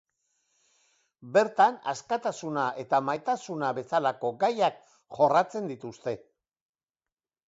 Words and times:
Bertan 1.33 1.75
askatasuna 1.91 2.63
eta 2.83 2.99
maitasuna 3.09 3.69
bezalako 3.81 4.31
gaiak 4.45 4.79
jorratzen 5.19 5.69
dituzte. 5.73 6.15